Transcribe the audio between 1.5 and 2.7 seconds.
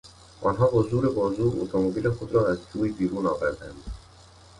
اتومبیل خود را از